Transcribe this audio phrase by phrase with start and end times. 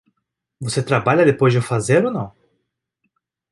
[0.59, 2.35] Você trabalha depois de eu fazer ou não?